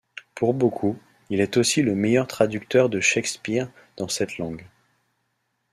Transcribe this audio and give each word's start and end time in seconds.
Pour 0.33 0.55
beaucoup, 0.55 0.97
il 1.29 1.41
est 1.41 1.57
aussi 1.57 1.83
le 1.83 1.93
meilleur 1.93 2.25
traducteur 2.25 2.89
de 2.89 2.99
Shakespeare 2.99 3.69
dans 3.97 4.07
cette 4.07 4.39
langue. 4.39 4.65